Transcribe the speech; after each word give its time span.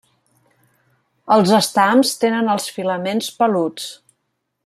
Els 1.35 1.51
estams 1.57 2.15
tenen 2.25 2.51
els 2.55 2.71
filaments 2.79 3.31
peluts. 3.43 3.87